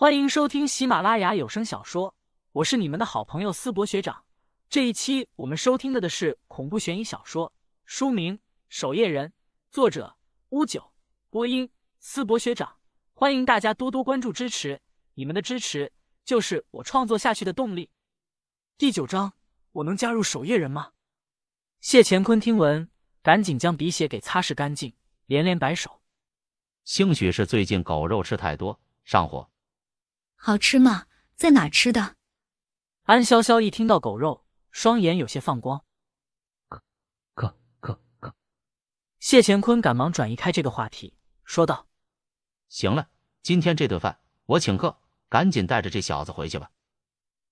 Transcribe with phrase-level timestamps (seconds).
[0.00, 2.14] 欢迎收听喜马拉雅有声小说，
[2.52, 4.22] 我是你们的好朋友思博学长。
[4.70, 7.52] 这一期我们收听的的是恐怖悬疑小说，
[7.84, 8.36] 书名
[8.68, 9.28] 《守夜人》，
[9.72, 10.16] 作者
[10.50, 10.92] 乌九，
[11.30, 12.76] 播音思博学长。
[13.12, 14.80] 欢迎大家多多关注支持，
[15.14, 15.92] 你们的支持
[16.24, 17.90] 就是我创作下去的动力。
[18.76, 19.32] 第九章，
[19.72, 20.92] 我能加入守夜人吗？
[21.80, 22.88] 谢乾坤听闻，
[23.20, 24.94] 赶紧将鼻血给擦拭干净，
[25.26, 26.00] 连连摆手。
[26.84, 29.50] 兴许是最近狗肉吃太多，上火。
[30.40, 31.06] 好吃吗？
[31.34, 32.16] 在哪吃的？
[33.02, 35.84] 安潇潇一听到狗肉，双眼有些放光。
[36.68, 36.80] 可
[37.34, 38.34] 可可可。
[39.18, 41.88] 谢乾坤赶忙转移开这个话题，说道
[42.70, 43.10] ：“行了，
[43.42, 46.70] 今天这顿饭我请客，赶紧带着这小子回去吧。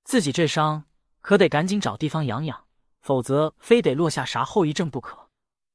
[0.05, 0.85] 自己这伤
[1.21, 2.69] 可得赶紧找地方养养，
[3.01, 5.29] 否则非得落下啥后遗症不可。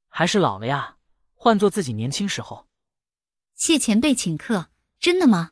[0.07, 0.97] 还是老了呀，
[1.33, 2.69] 换做自己年轻时候。”
[3.53, 5.51] 谢前辈请客，真的吗？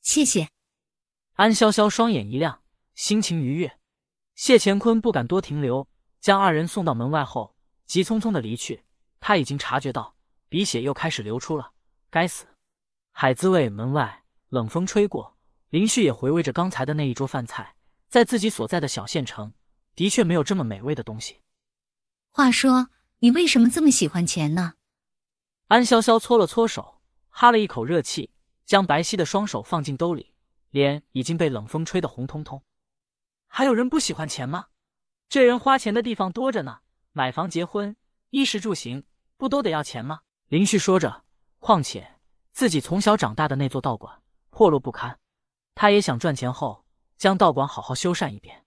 [0.00, 0.48] 谢谢。
[1.34, 2.62] 安潇潇双眼一亮，
[2.94, 3.78] 心情愉悦。
[4.34, 5.88] 谢乾坤不敢多停留，
[6.20, 8.84] 将二人送到门外后，急匆匆的离去。
[9.18, 10.16] 他已经察觉到
[10.48, 11.72] 鼻血又开始流出了。
[12.10, 12.44] 该死！
[13.12, 13.68] 海滋味。
[13.68, 15.38] 门外冷风吹过，
[15.70, 17.76] 林旭也回味着刚才的那一桌饭菜。
[18.08, 19.54] 在自己所在的小县城，
[19.94, 21.40] 的确没有这么美味的东西。
[22.30, 22.88] 话说，
[23.20, 24.74] 你为什么这么喜欢钱呢？
[25.68, 28.30] 安潇潇搓了搓手，哈了一口热气，
[28.66, 30.31] 将白皙的双手放进兜里。
[30.72, 32.62] 脸已经被冷风吹得红彤彤，
[33.46, 34.68] 还有人不喜欢钱吗？
[35.28, 36.80] 这人花钱的地方多着呢，
[37.12, 37.94] 买房、结婚、
[38.30, 39.04] 衣食住行，
[39.36, 40.22] 不都得要钱吗？
[40.48, 41.24] 林旭说着，
[41.58, 42.14] 况且
[42.52, 45.20] 自己从小长大的那座道馆破落不堪，
[45.74, 46.86] 他也想赚钱后
[47.18, 48.64] 将道馆好好修缮一遍。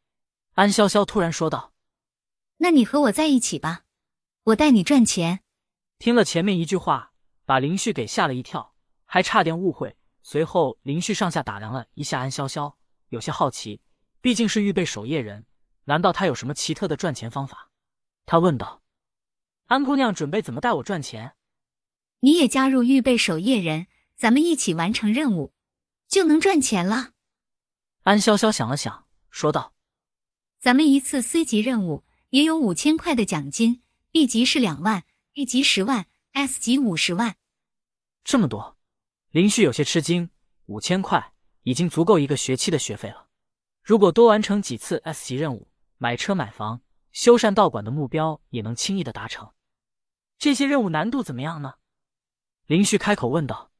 [0.53, 1.73] 安潇潇突然说道
[2.57, 3.85] ：“那你和我在一起吧，
[4.43, 5.41] 我带你赚钱。”
[5.97, 7.13] 听了前面一句话，
[7.45, 8.75] 把林旭给吓了一跳，
[9.05, 9.97] 还差点误会。
[10.27, 12.73] 随后，林旭上下打量了一下安潇潇，
[13.09, 13.79] 有些好奇。
[14.21, 15.45] 毕竟是预备守夜人，
[15.83, 17.69] 难道他有什么奇特的赚钱方法？
[18.25, 18.81] 他问道
[19.69, 21.35] ：“安姑娘准备怎么带我赚钱？”
[22.21, 23.85] 你也加入预备守夜人，
[24.15, 25.53] 咱们一起完成任务，
[26.07, 27.11] 就能赚钱了。
[28.01, 29.75] 安潇潇想了想，说道
[30.59, 35.03] ：“咱们一次 C 级任务也有五千块的奖金，B 级是两万
[35.35, 37.35] ，A 级十万，S 级五十万，
[38.23, 38.74] 这么多。”
[39.35, 40.29] 林旭有些吃惊，
[40.67, 43.27] 五千块已经足够一个学期的学费了。
[43.83, 46.79] 如果多完成几次 S 级任务，买车买房、
[47.11, 49.51] 修缮道馆的目标也能轻易的达成。
[50.37, 51.73] 这些任务难度怎么样呢？
[52.65, 53.73] 林旭开口问道。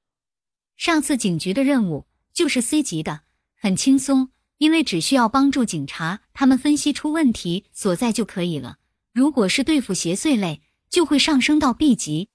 [0.76, 3.22] 上次警局的任务就是 C 级的，
[3.56, 8.80] 很轻松，因为只需要帮助警察他们分析出问题所在就可以了。
[9.14, 12.28] 如果是对付邪祟类，就会上升到 B 级，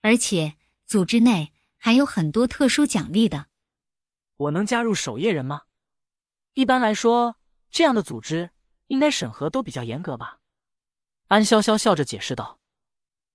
[0.00, 0.54] 而且
[0.84, 1.51] 组织内。
[1.84, 3.46] 还有很多特殊奖励的，
[4.36, 5.62] 我能加入守夜人吗？
[6.54, 7.38] 一般来说，
[7.72, 8.50] 这样的组织
[8.86, 10.38] 应该审核都比较严格吧？
[11.26, 12.60] 安潇潇笑着解释道：“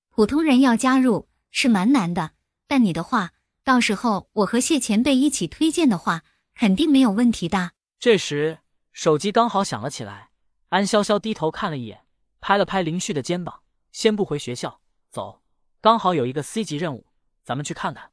[0.07, 2.35] 普通人要加入是蛮难的，
[2.67, 3.33] 但你的话，
[3.65, 6.23] 到时候我和谢前辈一起推荐的话，
[6.55, 8.59] 肯定没有问题的。”这时，
[8.93, 10.29] 手机刚好响了起来。
[10.69, 12.05] 安潇潇低头看了一眼，
[12.39, 15.41] 拍了拍林旭的肩膀：“先不回学校，走，
[15.81, 17.07] 刚好有一个 C 级任务，
[17.43, 18.11] 咱们去看看。”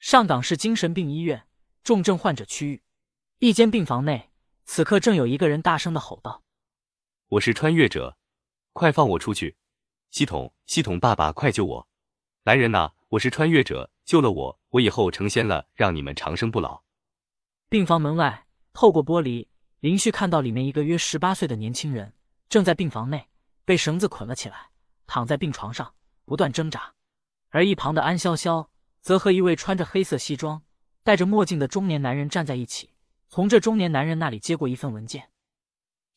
[0.00, 1.44] 上港市精神病医院
[1.82, 2.82] 重症患者区域，
[3.40, 4.30] 一间病房内，
[4.64, 6.44] 此刻正有一个人大声的吼道
[7.30, 8.16] ：“我是穿越者，
[8.72, 9.56] 快放我出去！
[10.10, 11.88] 系统，系统，爸爸，快救我！
[12.44, 16.82] 来人呐，我是穿越者，救了我，我以后成仙了，让你们长生不老！”
[17.68, 19.48] 病房门外，透过玻璃，
[19.80, 22.14] 林旭看到里面一个约十八岁的年轻人
[22.48, 23.28] 正在病房内
[23.64, 24.70] 被绳子捆了起来，
[25.08, 25.92] 躺在病床上
[26.24, 26.94] 不断挣扎，
[27.48, 28.68] 而一旁的安潇潇。
[29.08, 30.62] 则和一位穿着黑色西装、
[31.02, 32.90] 戴着墨镜的中年男人站在一起，
[33.30, 35.30] 从这中年男人那里接过一份文件。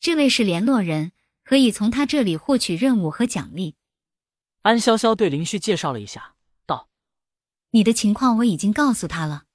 [0.02, 1.14] 这位是联络人，
[1.46, 3.78] 可以从他这里获取任务和奖励。
[4.64, 6.36] 安潇潇对林旭介绍了一下，
[6.66, 6.90] 道
[7.72, 9.46] ：“你的情况我已经告诉他了。”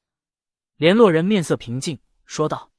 [0.79, 2.73] 联络人面色平静，说道：“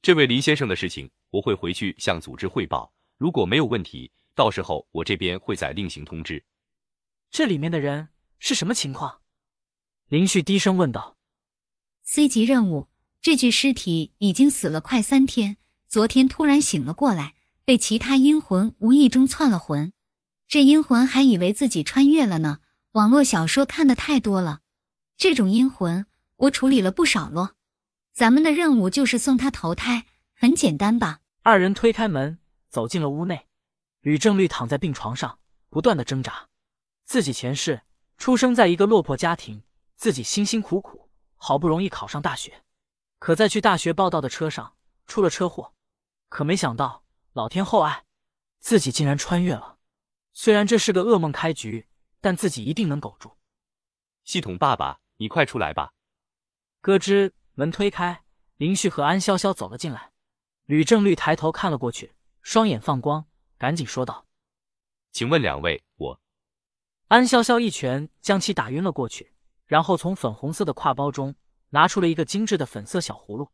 [0.00, 2.94] 这位林先生的事情，我会回去向组织汇报。
[3.18, 6.40] 如果没有问题，到时候我这边会再另行通知。
[7.32, 9.18] 这里面的人是什么情况？”
[10.12, 11.16] 林旭低声问道
[12.04, 12.90] ：“C 级任务，
[13.22, 15.56] 这具尸体已经死了快三天，
[15.88, 19.94] 昨天突然醒了过来，被其他阴魂无意中窜了魂。
[20.46, 22.58] 这阴魂还以为自己穿越了呢。
[22.90, 24.60] 网络小说看的太多了，
[25.16, 26.04] 这种阴魂
[26.36, 27.54] 我处理了不少咯。
[28.12, 30.04] 咱们的任务就是送他投胎，
[30.34, 32.38] 很简单吧？”二人推开门
[32.68, 33.46] 走进了屋内，
[34.02, 35.38] 吕正绿躺在病床上，
[35.70, 36.50] 不断的挣扎。
[37.06, 37.80] 自己前世
[38.18, 39.62] 出生在一个落魄家庭。
[40.02, 42.64] 自己辛辛苦苦，好不容易考上大学，
[43.20, 44.76] 可在去大学报道的车上
[45.06, 45.74] 出了车祸。
[46.28, 47.04] 可没想到，
[47.34, 48.04] 老天厚爱，
[48.58, 49.78] 自己竟然穿越了。
[50.32, 51.86] 虽然这是个噩梦开局，
[52.20, 53.36] 但自己一定能苟住。
[54.24, 55.92] 系统爸爸，你快出来吧！
[56.80, 58.24] 咯吱，门推开，
[58.56, 60.10] 林旭和安潇潇走了进来。
[60.64, 63.24] 吕正绿抬头看了过去，双眼放光，
[63.56, 64.26] 赶紧说道
[65.12, 66.20] ：“请问两位，我……”
[67.06, 69.32] 安潇潇一拳将其打晕了过去，
[69.72, 71.34] 然后从粉红色的挎包中
[71.70, 73.48] 拿出了一个精致的粉色小葫芦，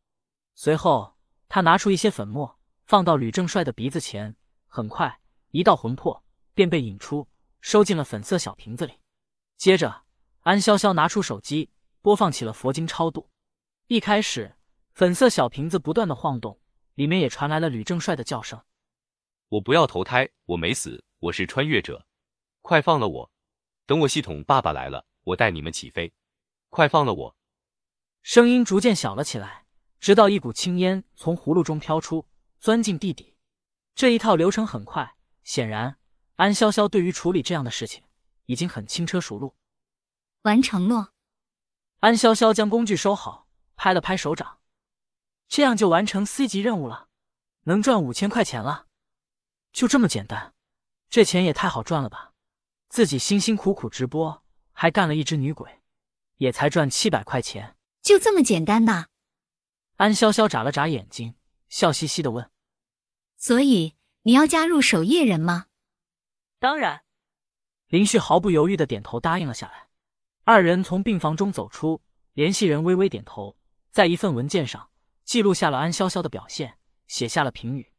[0.56, 1.16] 随后
[1.48, 2.58] 他拿出一些粉末。
[2.86, 4.34] 放到吕正帅的鼻子前，
[4.66, 5.20] 很快
[5.50, 6.24] 一道魂魄
[6.54, 7.28] 便被引出，
[7.60, 8.94] 收进了粉色小瓶子里。
[9.56, 10.02] 接着，
[10.40, 11.70] 安潇潇拿出手机，
[12.02, 13.30] 播放起了佛经超度。
[13.86, 14.56] 一开始，
[14.94, 16.58] 粉色小瓶子不断的晃动，
[16.94, 18.60] 里面也传来了吕正帅的叫声
[19.50, 22.04] ：“我不要投胎，我没死，我是穿越者，
[22.62, 23.30] 快放了我！
[23.86, 26.12] 等我系统爸爸来了，我带你们起飞，
[26.68, 27.36] 快放了我！”
[28.22, 29.66] 声音逐渐小了起来，
[30.00, 32.26] 直到一股青烟从葫芦中飘出。
[32.60, 33.36] 钻进地底，
[33.94, 35.16] 这一套流程很快。
[35.44, 35.96] 显然，
[36.34, 38.02] 安潇潇对于处理这样的事情
[38.46, 39.54] 已经很轻车熟路。
[40.42, 41.12] 完成了。
[42.00, 43.46] 安潇潇将工具收好，
[43.76, 44.58] 拍了拍手掌，
[45.46, 47.08] 这样就完成 C 级任务了，
[47.62, 48.88] 能赚五千块钱了。
[49.72, 50.54] 就这么简单，
[51.08, 52.32] 这钱也太好赚了吧！
[52.88, 54.42] 自己辛辛苦苦直播，
[54.80, 55.80] 还干了一只女鬼，
[56.36, 59.06] 也才赚七百块钱，就这么简单呐？
[59.96, 61.34] 安潇潇眨了眨眼睛。
[61.68, 62.48] 笑嘻嘻的问
[63.36, 65.66] ：“所以你要加入守夜人吗
[66.60, 67.02] ？”“当然。”
[67.90, 69.88] 林旭毫不犹豫的点头答应了下来。
[70.44, 72.00] 二人从病房中走出，
[72.34, 73.56] 联系人微微点头，
[73.90, 74.90] 在一份文件上
[75.24, 76.78] 记录下了安潇潇的表现，
[77.08, 77.92] 写下了评语。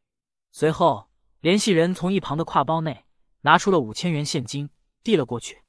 [0.53, 1.09] 随后，
[1.41, 3.03] 联系人从一旁的挎包内
[3.41, 4.69] 拿出了五千元现金，
[5.03, 5.61] 递了过去。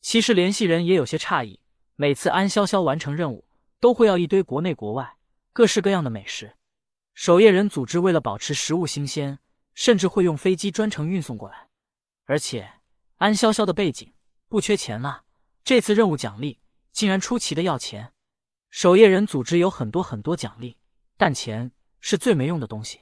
[0.00, 1.60] 其实联系人也有些诧异，
[1.96, 3.44] 每次安潇潇完成任务，
[3.78, 5.16] 都会要一堆国内国外
[5.52, 6.56] 各式各样的美食。
[7.14, 9.38] 守夜人组织为了保持食物新鲜，
[9.74, 11.68] 甚至会用飞机专程运送过来。
[12.24, 12.70] 而且
[13.16, 14.12] 安潇潇的背景
[14.48, 15.24] 不缺钱啊，
[15.62, 16.60] 这次任务奖励
[16.92, 18.12] 竟然出奇的要钱。
[18.70, 20.76] 守夜人组织有很多很多奖励，
[21.16, 22.98] 但钱是最没用的东西。